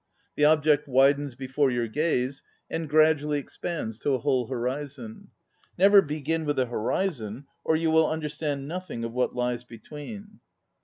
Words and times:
The 0.35 0.45
object 0.45 0.87
widens 0.87 1.35
be 1.35 1.45
fore 1.45 1.69
your 1.69 1.87
gaze, 1.87 2.41
and 2.71 2.89
gradually 2.89 3.37
ex 3.37 3.59
pands 3.61 3.99
to 4.01 4.13
a 4.13 4.17
whole 4.17 4.47
horizon. 4.47 5.27
Never 5.77 6.01
begin 6.01 6.43
with 6.43 6.55
the 6.55 6.65
horizon, 6.65 7.45
or 7.63 7.75
you 7.75 7.91
will 7.91 8.09
understand 8.09 8.67
nothing 8.67 9.03
of 9.03 9.13
what 9.13 9.35
lies 9.35 9.63
between. 9.63 10.39